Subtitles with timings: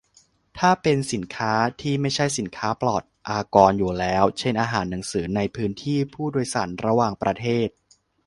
[0.57, 7.67] ถ้าเป็นสินค้าที่ไม่ใช่สินค้าปลอดอากรอยู่แล้ว เช่น อาหาร หนังสือ ในพื้นที่ผู้โดยสารระหว่างประเทศ